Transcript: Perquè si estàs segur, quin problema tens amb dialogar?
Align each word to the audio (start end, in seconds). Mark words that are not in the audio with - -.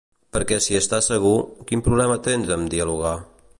Perquè 0.37 0.57
si 0.67 0.77
estàs 0.79 1.09
segur, 1.11 1.35
quin 1.71 1.85
problema 1.89 2.19
tens 2.31 2.53
amb 2.59 2.75
dialogar? 2.77 3.15